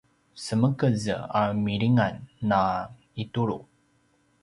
[0.43, 1.01] semekez
[1.41, 2.15] a milingan
[2.49, 2.61] na
[3.23, 3.59] itulu